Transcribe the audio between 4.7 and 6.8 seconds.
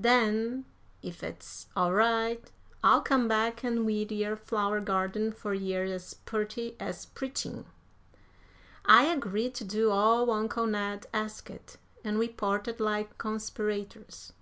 garden fur yer as purty